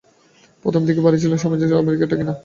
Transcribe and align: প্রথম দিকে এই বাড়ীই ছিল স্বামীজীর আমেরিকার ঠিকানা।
প্রথম 0.65 0.81
দিকে 0.87 0.99
এই 0.99 1.05
বাড়ীই 1.05 1.21
ছিল 1.23 1.33
স্বামীজীর 1.41 1.79
আমেরিকার 1.81 2.09
ঠিকানা। 2.11 2.33